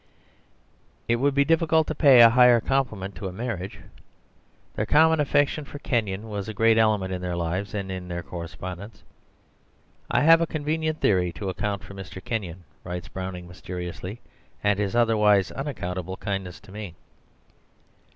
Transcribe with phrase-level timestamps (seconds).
[1.07, 3.79] It would be difficult to pay a higher compliment to a marriage.
[4.73, 8.23] Their common affection for Kenyon was a great element in their lives and in their
[8.23, 9.03] correspondence.
[10.09, 12.19] "I have a convenient theory to account for Mr.
[12.19, 14.19] Kenyon," writes Browning mysteriously,
[14.63, 16.95] "and his otherwise unaccountable kindness to me."